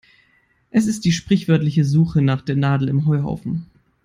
[0.71, 3.67] Es ist die sprichwörtliche Suche nach der Nadel im Heuhaufen.